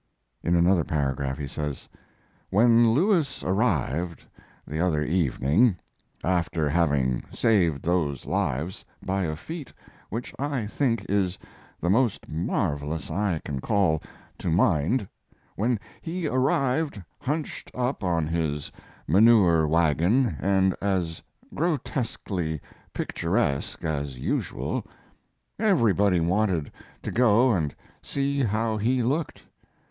[0.41, 1.87] In another paragraph he says:
[2.49, 4.25] When Lewis arrived
[4.65, 5.77] the other evening,
[6.23, 9.71] after having saved those lives by a feat
[10.09, 11.37] which I think is
[11.79, 14.01] the most marvelous I can call
[14.39, 15.07] to mind,
[15.55, 18.71] when he arrived hunched up on his
[19.07, 21.21] manure wagon and as
[21.53, 22.59] grotesquely
[22.91, 24.83] picturesque as usual,
[25.59, 26.71] everybody wanted
[27.03, 29.43] to go and see how he looked.